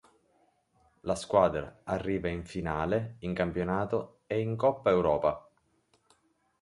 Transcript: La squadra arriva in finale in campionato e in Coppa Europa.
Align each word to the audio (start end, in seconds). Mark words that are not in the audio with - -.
La 1.01 1.13
squadra 1.13 1.81
arriva 1.83 2.27
in 2.27 2.43
finale 2.43 3.17
in 3.19 3.35
campionato 3.35 4.21
e 4.25 4.39
in 4.39 4.55
Coppa 4.55 4.89
Europa. 4.89 5.47